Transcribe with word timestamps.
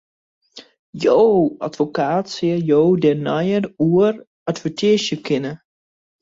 Jo 1.03 1.17
advokaat 1.67 2.25
sil 2.35 2.59
jo 2.69 2.81
dêr 3.01 3.19
neier 3.27 3.63
oer 3.87 4.13
advisearje 4.49 5.15
kinne. 5.25 5.53